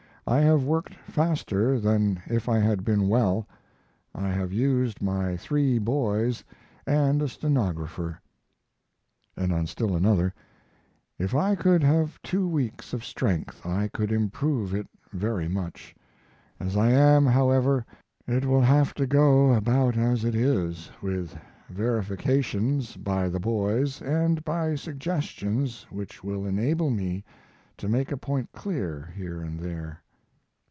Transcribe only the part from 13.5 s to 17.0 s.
I could improve it very much. As I